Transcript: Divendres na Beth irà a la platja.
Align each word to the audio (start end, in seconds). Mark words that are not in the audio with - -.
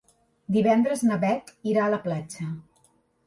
Divendres 0.55 1.03
na 1.09 1.17
Beth 1.25 1.51
irà 1.73 1.85
a 1.87 1.91
la 1.97 2.01
platja. 2.07 2.47